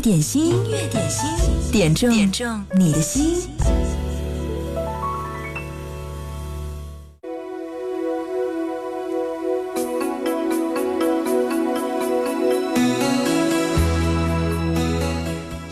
[0.00, 1.28] 点心，音乐点心，
[1.70, 3.36] 点中点中你的心。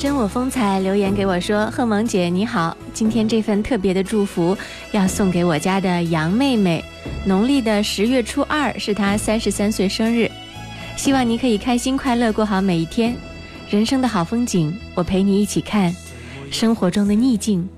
[0.00, 4.56] 真我风采留言给我说：“贺萌姐你好，今天这份特别的祝福
[4.92, 6.82] 要送给我家的杨妹妹。
[7.26, 10.26] 农历的十月初二是她三十三岁生日，
[10.96, 13.14] 希望你可以开心快乐过好每一天。
[13.68, 15.92] 人生的好风景，我陪你一起看；
[16.50, 17.68] 生活中的逆境，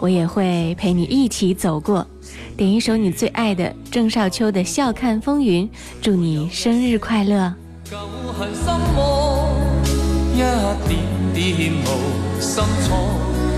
[0.00, 2.06] 我也会陪你一起走过。
[2.58, 5.66] 点一首你最爱的郑少秋的《笑看风云》，
[6.02, 7.50] 祝你生日快乐。”
[11.42, 13.10] 已无心错，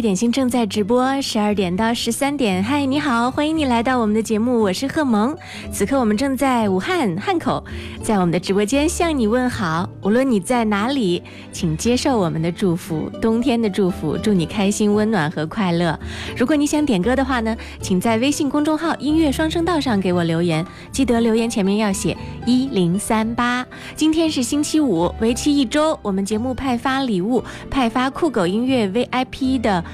[0.00, 2.62] 点心正在直播，十二点到十三点。
[2.62, 5.36] 嗨，你好，欢迎你来到我们的节目，我是贺萌。
[5.72, 7.64] 此刻我们正在武汉汉口，
[8.00, 9.88] 在我们的直播间向你问好。
[10.02, 15.98] 无论你在哪里，请接受我们的祝福，冬天的祝福，祝你开心、温暖和快乐。
[16.36, 22.16] 如果你想点歌的话呢，请在微信公众号“音乐双声道”上给我留言，记得留言前面要写
[22.46, 23.66] 一零三八。
[23.96, 29.84] 今天是星期五，为期一周，我们节目派发礼物，派发酷狗音乐 VIP 的。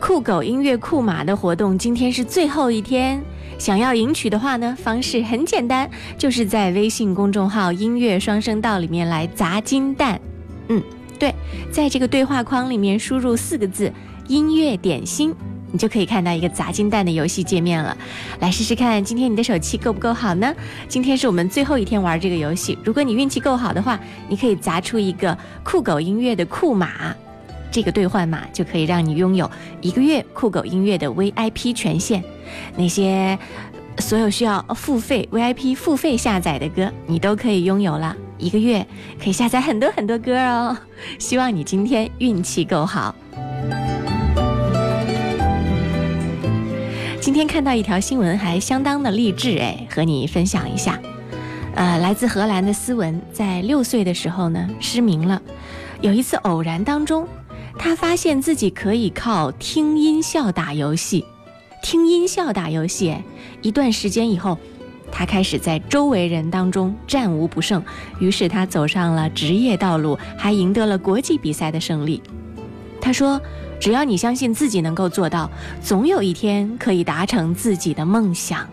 [0.00, 3.20] 酷狗音乐酷马的活动今天是最后一天，
[3.58, 10.18] 想要赢取的话呢，方式很简单，就是在微信公众号“音乐双声道”里面来砸金蛋。
[10.68, 10.82] 嗯，
[11.18, 11.34] 对，
[11.70, 13.92] 在这个对话框里面输入四个字
[14.26, 15.34] “音乐点心”，
[15.70, 17.94] 你就可以看到一个砸金蛋的游戏界面了。
[18.40, 20.52] 来试试看，今天你的手气够不够好呢？
[20.88, 26.88] 今天是我们最后一天玩这个游戏，如果你运气够好的话，你可以砸出一个酷狗音乐的酷马。
[27.70, 29.48] 这个兑换码就可以让你拥有
[29.80, 32.22] 一个月酷狗音乐的 VIP 权限，
[32.76, 33.38] 那些
[33.98, 38.16] 所有需要付费 VIP 付费下载的歌，你都可以拥有了。
[38.38, 38.84] 一个月
[39.22, 40.76] 可以下载很多很多歌哦。
[41.18, 43.14] 希望你今天运气够好。
[47.20, 50.98] 今天看到一条新闻，还相当的励志哎，和你分享一下。
[51.74, 55.40] 呃，来自荷兰的斯文在六岁的时候呢失明了，
[56.00, 57.28] 有一次偶然当中。
[57.82, 61.24] 他发现自己可以靠听音效打游戏，
[61.82, 63.16] 听音效打游戏。
[63.62, 64.58] 一段时间以后，
[65.10, 67.82] 他开始在周围人当中战无不胜。
[68.18, 72.22] 于是他走上了职业道路，还赢得了国际比赛的胜利。
[73.00, 73.40] 他说
[73.80, 75.50] ：“只要你相信自己能够做到，
[75.82, 78.68] 总有一天可以达成自己的梦想。”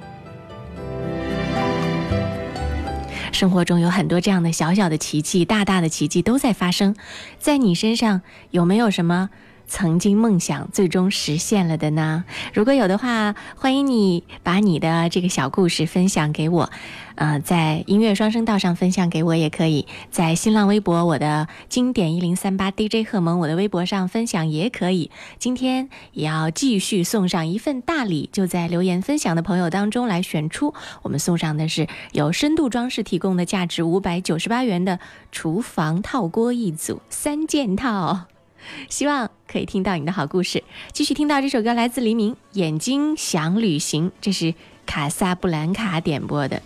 [3.38, 6.96] 生活中有很多这样的小小的奇迹，大大的奇迹都在发生，
[7.38, 9.30] 在你身上有没有什么？
[9.68, 12.24] 曾经梦想最终实现了的呢？
[12.54, 16.72] 如果有的话，欢迎你把你的这个小故事分享给我，
[17.16, 25.12] 呃，在音乐双声道上分享给我也可以，在新浪微博我的经典一零三八 DJ 贺蒙我的微博上分享也可以。
[25.38, 30.74] 今天也要继续送上一份大礼，就在留言分享的朋友当中来选出，
[31.04, 35.00] 我们送上的是由深度装饰提供的价值五百九十八元的
[35.34, 38.28] 厨房套锅一组三件套。
[38.90, 44.54] 希望可以听到你的好故事，继续听到这首歌，来自黎明《眼睛想旅行》，这是
[44.86, 46.62] 卡萨布兰卡点播的。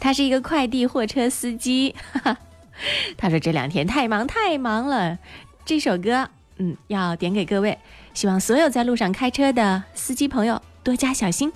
[0.00, 1.94] 他是一个快递货车司机，
[3.16, 5.18] 他说这两天太忙太忙了。
[5.64, 6.28] 这首歌，
[6.58, 7.76] 嗯，要点给各位，
[8.14, 11.52] 希望所有在路上开车的司机朋友多加小心。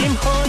[0.00, 0.39] Tim Ho.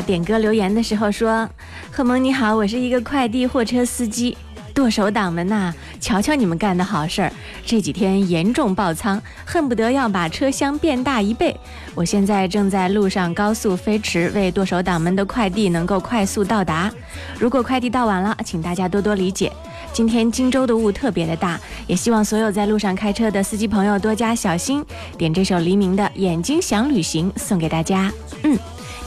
[0.00, 1.48] 点歌留言的时候说
[1.90, 4.36] ：“贺萌你好，我是一个快递货车司机，
[4.72, 7.32] 剁手党们呐，瞧瞧你们干的好事儿，
[7.66, 11.54] 这几天严重爆仓，恨不得要把车厢变大一倍。
[11.96, 16.90] 我现在正在路上高速飞驰，为剁手党们的快递能够快速到达。
[17.38, 19.50] 如果快递到晚了，请大家多多理解。
[19.92, 21.58] 今天荆州的雾特别的大，
[21.88, 24.84] 也希望所有在路上开车的司机朋友多加小心。
[25.16, 28.12] 点这首黎明的《眼睛想旅行》送给大家，
[28.44, 28.56] 嗯。”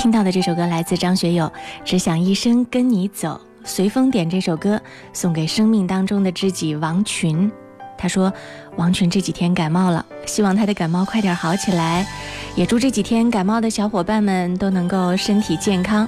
[0.00, 1.46] 听到的这首歌来自张学友，
[1.84, 3.30] 《只想一生跟你走》，
[3.68, 4.80] 随风点这首歌
[5.12, 7.50] 送给生命当中的知己王群。
[7.98, 8.32] 他说，
[8.76, 12.06] 王群这几天感冒了，希望他的感冒快点好起来，
[12.54, 16.06] 也祝这几天感冒的小伙伴们都能够身体健康。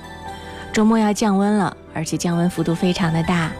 [0.72, 3.50] 周末要降温了，而且降温幅度非常的大，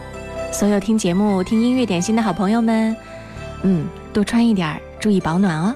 [0.49, 2.95] 所有听节目、听音乐点心的好朋友们，
[3.63, 5.75] 嗯，多穿一点，注意保暖哦。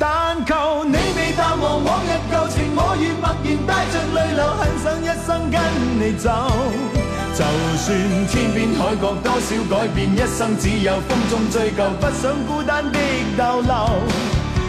[0.00, 0.04] 但
[0.44, 0.52] 求
[0.84, 5.60] 你未淡忘往日旧情，我愿默然带着泪流，很想一生跟
[6.02, 6.26] 你走。
[7.30, 7.38] 就
[7.78, 7.86] 算
[8.26, 12.98] 天边海角多少改变，一生只有风中追究，不想孤单的
[13.38, 13.94] 逗留。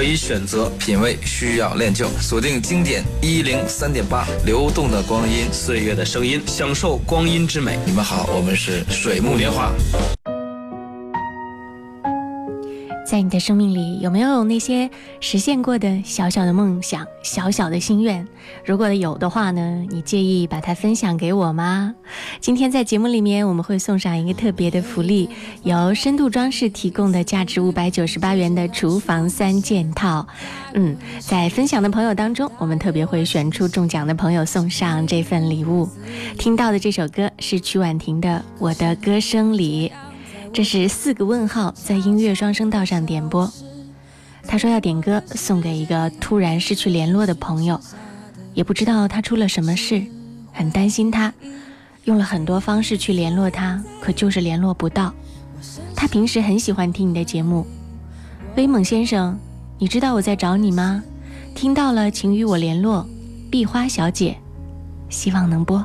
[0.00, 7.78] 可以选择品味，需要练就锁定经典一零三点八，流动的光阴，岁月的声音，享受光阴之美。
[7.84, 9.70] 你们好，我们是水木年华。
[13.20, 14.88] 在你的生命里有没有那些
[15.20, 18.26] 实现过的小小的梦想、小小的心愿？
[18.64, 21.94] 如果有的话呢，你介意把它分享给我吗？
[22.40, 25.28] 今天在节目里面，我们会送上一个特别的福利，
[25.64, 30.26] 由深度装饰提供的价值五百九十八元的厨房三件套。
[30.72, 35.86] 嗯，在分享的朋友当中，我们特别会选出中奖的朋友送上这份礼物。
[36.38, 39.92] 听到的这首歌是曲婉婷的《我的歌声里》。
[40.52, 43.50] 这是四个问号在音乐双声道上点播。
[44.48, 47.80] 他说要点歌送给一个突然失去联络的朋友，
[48.52, 50.02] 也不知道他出了什么事，
[50.52, 51.32] 很担心他，
[52.04, 55.14] 用了很多方式去联络他，可就是联络不到。
[55.94, 57.64] 他平时很喜欢听你的节目，
[58.56, 59.38] 威猛先生，
[59.78, 61.02] 你知道我在找你吗？
[61.54, 63.06] 听到了，请与我联络，
[63.50, 64.36] 碧花小姐，
[65.08, 65.84] 希望能播。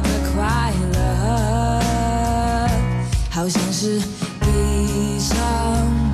[0.00, 2.68] 的快乐，
[3.30, 3.96] 好像是
[4.46, 6.11] 一场。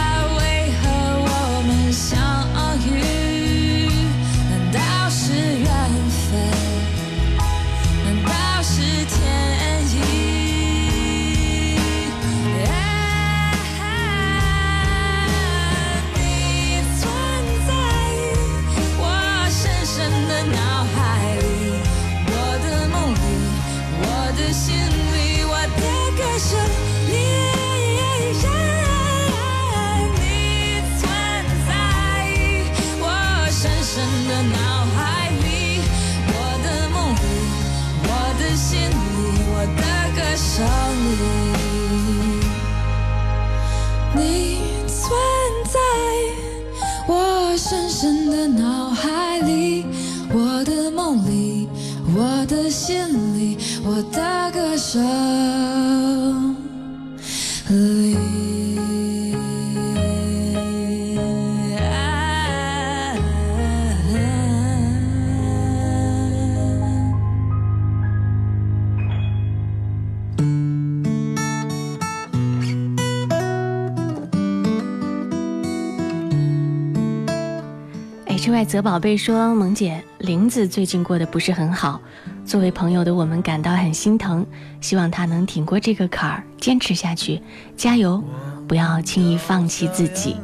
[78.71, 81.99] 泽宝贝说：“萌姐，林子最近过得不是很好，
[82.45, 84.45] 作为朋友的我们感到很心疼，
[84.79, 87.41] 希望她能挺过这个坎儿，坚持下去，
[87.75, 88.23] 加油，
[88.69, 90.37] 不要轻易放弃自己。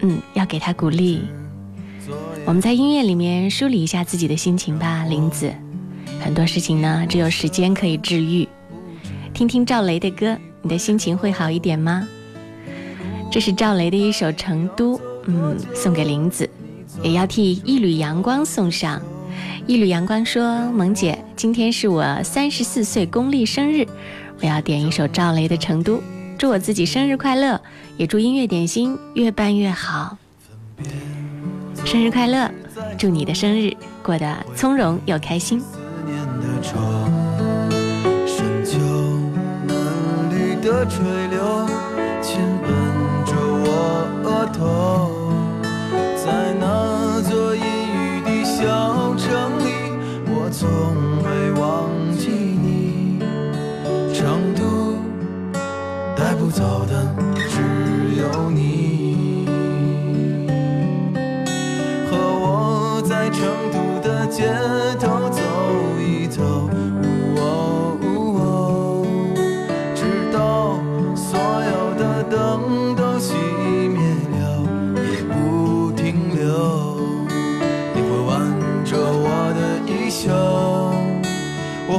[0.00, 1.22] 嗯，要给她鼓励。
[2.44, 5.48] 我们在音乐里面梳理一下自己的心情吧，林子。
[6.20, 8.48] 很多事情呢，只有时间可以治愈。
[9.32, 12.04] 听听赵雷的歌，你的心情会好一点吗？
[13.30, 16.50] 这是赵雷的一首《成都》，嗯，送给林子。”
[17.02, 19.00] 也要替一缕阳光送上。
[19.66, 23.86] 一缕阳光说：“萌姐，今天是我三十四岁公历生日，
[24.40, 25.96] 我要点一首赵雷的《成都》，
[26.38, 27.60] 祝我自己生日快乐，
[27.96, 30.16] 也祝音乐点心越办越好。
[31.84, 32.50] 生日快乐，
[32.98, 35.62] 祝你的生日过得从容又开心。”
[48.62, 48.66] 小
[49.16, 49.72] 城里，
[50.26, 50.68] 我从
[51.24, 53.18] 没忘记你，
[54.14, 54.98] 成都
[56.14, 57.19] 带不走的。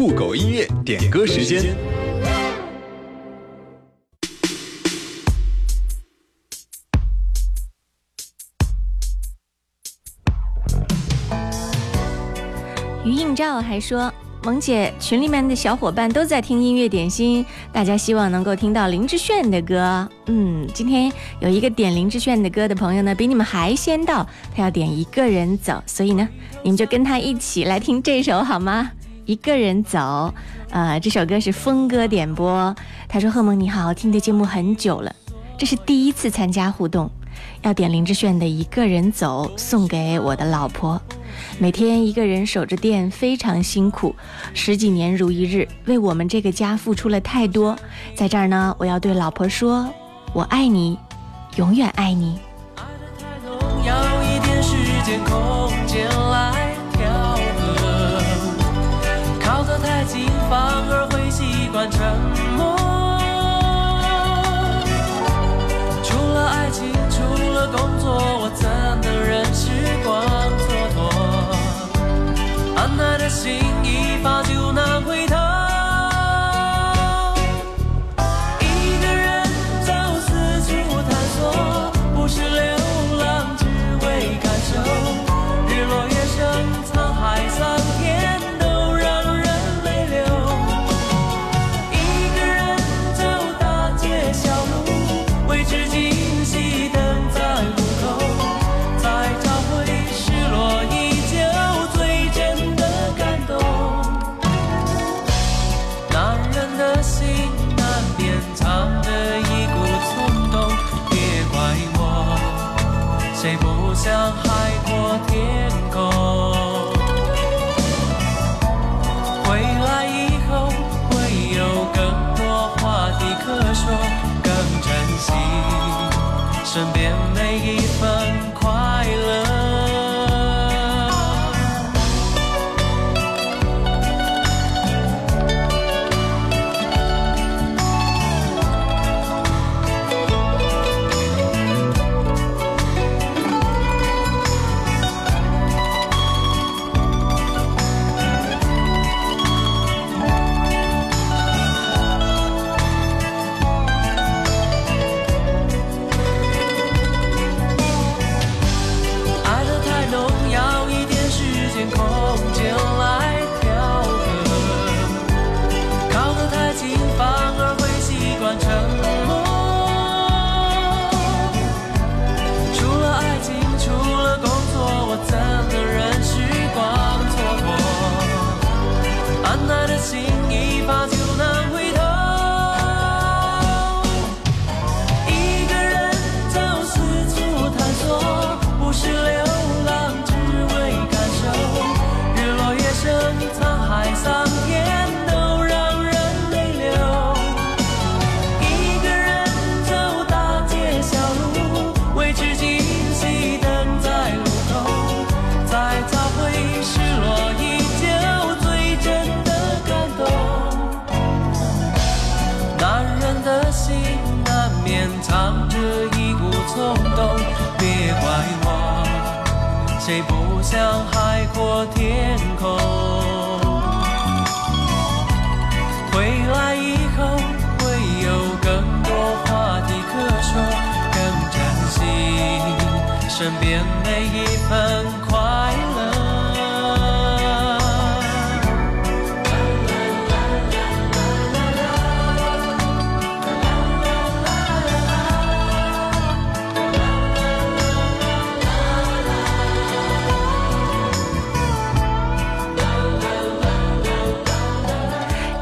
[0.00, 1.76] 酷狗音乐点歌时间。
[13.04, 14.10] 于映照还说
[14.44, 20.08] ：“萌姐群里面的小伙伴都在听音乐点心，大家希望能够听到林志炫的歌。
[20.28, 26.26] 嗯，今天有一个点林志炫的歌的朋友呢，比你们还先到，他要点一个人走，所以呢，
[26.64, 28.92] 你们就跟他一起来听这首好吗？”
[29.26, 30.32] 一个人走，
[30.70, 32.74] 啊，这首歌是峰哥点播。
[33.08, 35.14] 他说：“贺蒙你好，听的节目很久了，
[35.58, 37.10] 这是第一次参加互动，
[37.62, 41.00] 要点林志炫的《一个人走》送给我的老婆。
[41.58, 44.14] 每天一个人守着店，非常辛苦，
[44.54, 47.76] 十几年如一日，为我们这个家付出了太多。
[48.14, 49.88] 在这儿呢，我要对老婆说，
[50.32, 50.98] 我爱你，
[51.56, 52.38] 永远爱你。”
[52.78, 52.84] 爱
[53.18, 56.59] 太”要一点时间间空来
[60.50, 62.02] 反而会习惯沉
[62.58, 62.76] 默。
[66.02, 68.79] 除了爱情，除了工作，我再。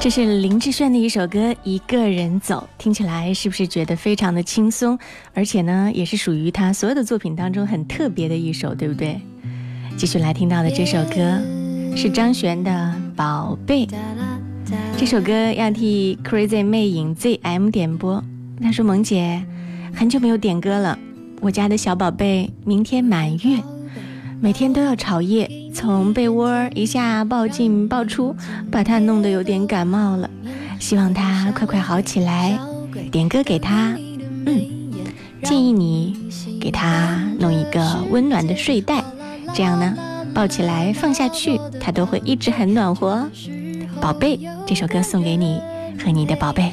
[0.09, 4.99] 这是林志炫的一首歌《一个人走》，听起来是不是觉得非常的轻松？
[5.35, 9.21] 而且呢，也是属于他所有的作品当中很特别的一首，对不对？
[9.99, 11.39] 继续来听到的这首歌
[11.95, 12.71] 是张悬的
[13.15, 13.87] 《宝贝》，
[14.97, 18.25] 这首歌要替 Crazy 魅影 ZM 点播。
[18.63, 19.45] 他说：“萌姐，
[19.95, 20.99] 很久没有点歌了，
[21.43, 23.63] 我家的小宝贝明天满月。”
[24.41, 28.35] 每天都要吵夜，从被窝一下抱进抱出，
[28.71, 30.31] 把他弄得有点感冒了。
[30.79, 32.57] 希望他快快好起来。
[33.11, 33.97] 点歌给他，
[34.47, 34.63] 嗯，
[35.43, 36.15] 建议你
[36.61, 39.03] 给他弄一个温暖的睡袋，
[39.53, 39.97] 这样呢，
[40.33, 43.29] 抱起来放下去，他都会一直很暖和。
[44.01, 45.61] 宝贝，这首歌送给你
[46.03, 46.73] 和你的宝贝。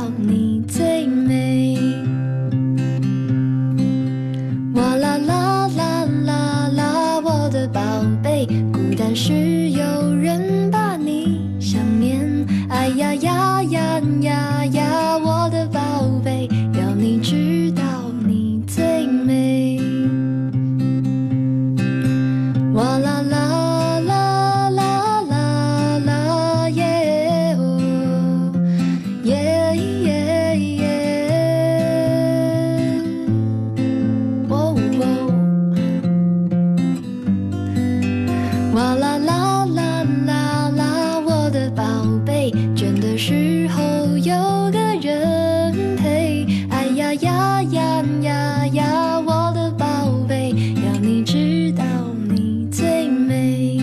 [44.99, 49.19] 人陪，哎呀呀呀呀呀！
[49.19, 49.85] 我的宝
[50.27, 50.49] 贝，
[50.85, 51.83] 要你知道
[52.29, 53.77] 你最美，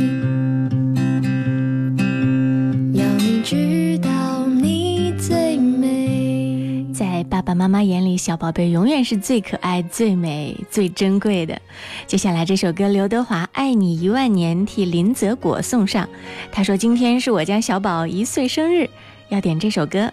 [2.92, 6.84] 要你知道你最美。
[6.92, 11.58] 在爸爸妈妈眼里，小宝贝永远是最可爱、最美、最珍贵的。
[12.06, 16.06] 接下来这首歌，刘德华《爱你一万年》替林泽果送上。
[16.52, 18.88] 他说：“今天是我家小宝一岁生日，
[19.30, 20.12] 要点这首歌。”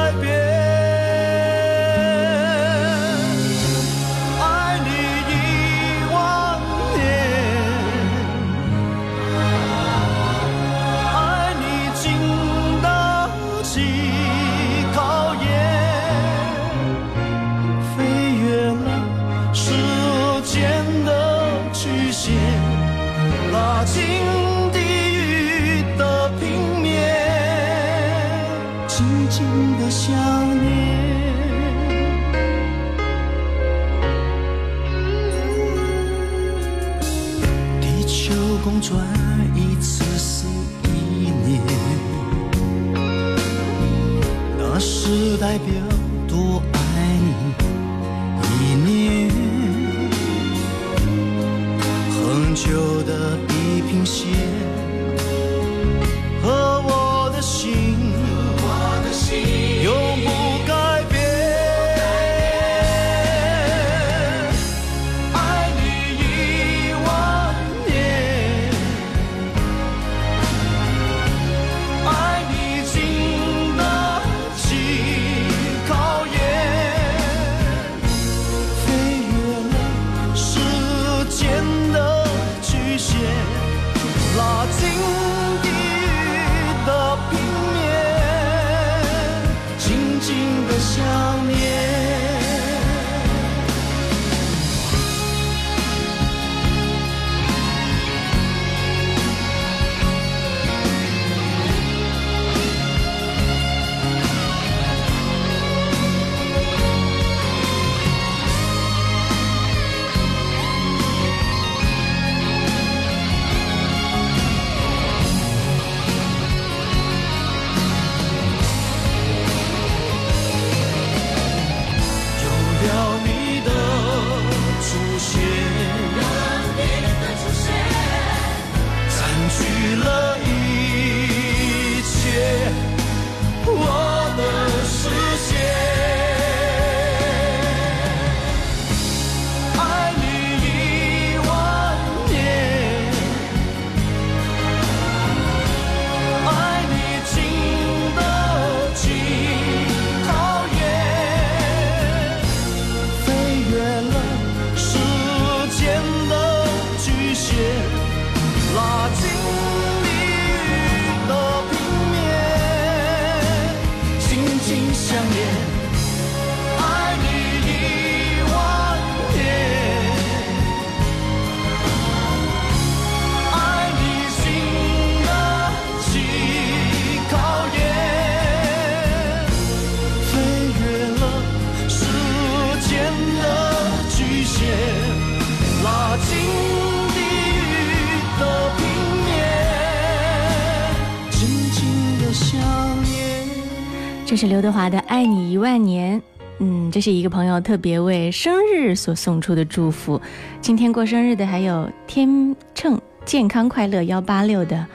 [194.36, 196.20] 这是刘德华的《爱你一万年》，
[196.60, 200.20] 嗯，这是一个朋友特别为生日所送出的祝福。
[200.60, 204.86] 今天过生日的还有天秤健康快乐幺八六的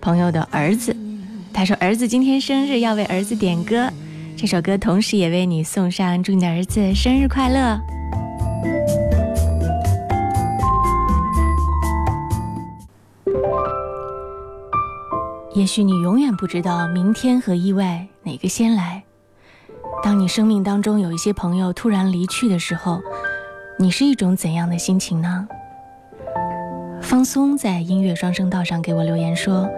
[0.00, 0.96] 朋友的儿子，
[1.52, 3.90] 他说：“儿子今天生日，要为儿子点歌。”
[4.38, 7.80] 这首歌同时也为你送上祝你的儿子生日快乐。
[15.56, 18.06] 也许你永远不知道明天和意外。
[18.26, 19.04] 哪个先来？
[20.02, 23.00] 当你生命当中有一些朋友突然离去的时候，
[23.78, 25.46] 你是一种怎样的心情呢？
[27.00, 29.70] 方松在音乐双声道上给我留言说：“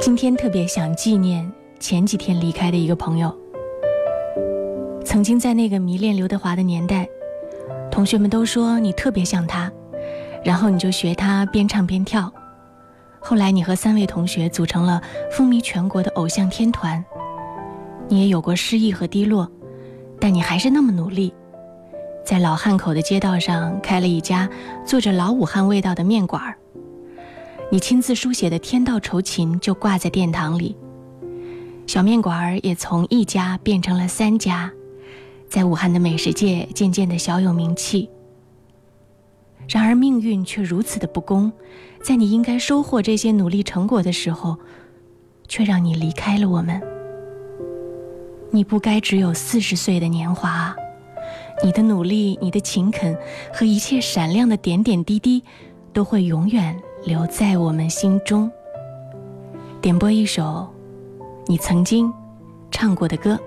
[0.00, 3.32] 今天特别想纪念前几天离开的一个朋友。
[5.04, 7.06] 曾经在那个迷恋刘德华的年代，
[7.90, 9.70] 同学们都说你特别像他，
[10.42, 12.32] 然后你就学他边唱边跳。”
[13.24, 15.00] 后来，你和三位同学组成了
[15.30, 17.02] 风靡全国的偶像天团。
[18.08, 19.48] 你也有过失意和低落，
[20.20, 21.32] 但你还是那么努力，
[22.26, 24.50] 在老汉口的街道上开了一家
[24.84, 26.58] 做着老武汉味道的面馆儿。
[27.70, 30.76] 你亲自书写的《天道酬勤》就挂在殿堂里，
[31.86, 34.70] 小面馆儿也从一家变成了三家，
[35.48, 38.10] 在武汉的美食界渐渐的小有名气。
[39.68, 41.50] 然而，命运却如此的不公。
[42.02, 44.56] 在你应该收获这些努力成果的时候，
[45.46, 46.82] 却让你离开了我们。
[48.50, 50.74] 你不该只有四十岁的年华，
[51.62, 53.16] 你的努力、你的勤恳
[53.54, 55.42] 和一切闪亮的点点滴滴，
[55.92, 58.50] 都会永远留在我们心中。
[59.80, 60.66] 点播一首
[61.46, 62.12] 你曾经
[62.72, 63.34] 唱过的歌，《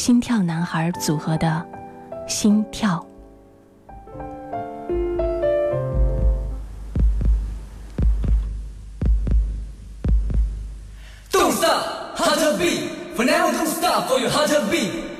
[0.00, 1.64] 心跳男孩组合》的
[2.28, 2.96] 《心跳》。
[13.18, 15.17] For now, don't stop, or you'll to be.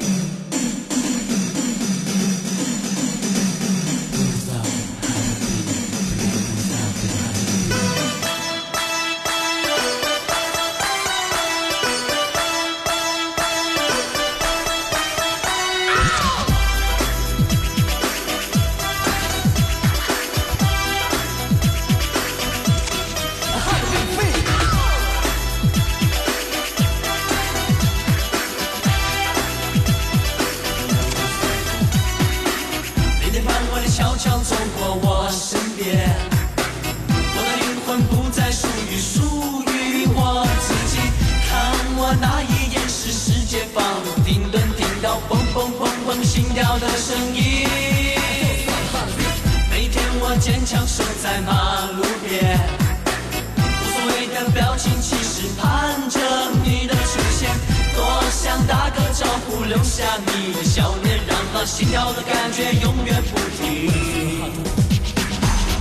[47.08, 47.42] 声音。
[49.70, 52.60] 每天我坚强守在马路边，
[53.56, 56.20] 无所谓的表情，其实盼着
[56.62, 57.48] 你的出现。
[57.96, 64.52] 多想打个招呼，留下你的笑脸，让那心跳的感觉永远不停。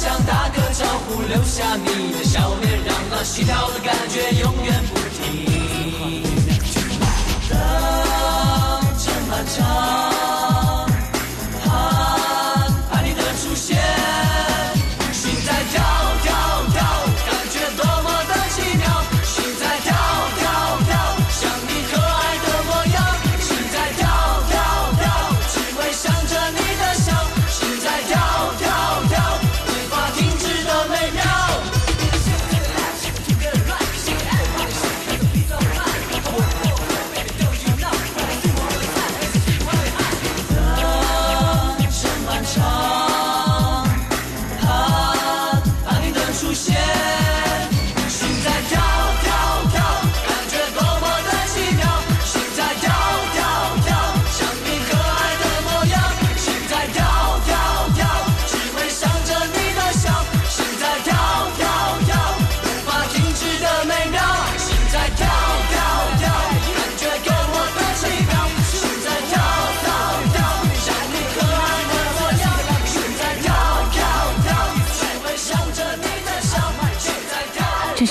[0.00, 5.09] 想打个招呼，留下你的笑脸，让那心跳的感觉永远不。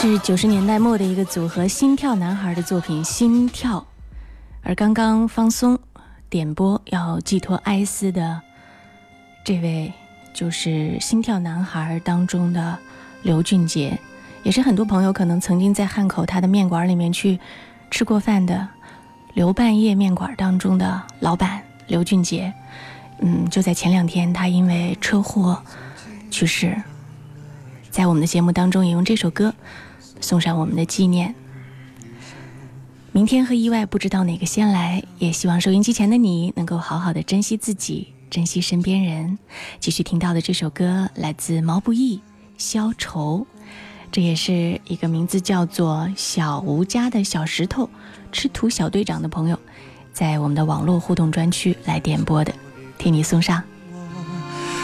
[0.02, 3.80] 是九十年代末的一个组合“心跳男孩”的作品《心跳》，
[4.64, 5.78] 而刚刚放松
[6.30, 8.40] 点播要寄托哀思的
[9.44, 9.92] 这位，
[10.34, 12.80] 就是“心跳男孩”当中的
[13.24, 14.00] 刘俊杰，
[14.42, 17.38] 也是很多朋友可能曾经在汉口他的面馆里面去
[17.92, 18.70] 吃过饭的
[19.36, 22.54] “刘半夜面馆”当中的老板刘俊杰。
[23.20, 25.62] 嗯，就在前两天，他因为车祸
[26.32, 26.74] 去世，
[27.90, 29.54] 在我们的节目当中也用这首歌。
[30.22, 31.34] 送上我们的纪念。
[33.12, 39.38] 明天和意外不知道哪个先来，也希望收音机前的你能够好好的珍惜自己，珍惜身边人。
[39.80, 42.18] 继续听到的这首歌来自毛不易
[42.58, 43.48] 《消愁》，
[44.12, 47.90] 这也是一个名字叫做小吴家的小石头，
[48.32, 49.60] 吃土小队长的朋友，
[50.14, 52.54] 在我们的网络互动专区来点播的，
[53.00, 53.62] 替你送上。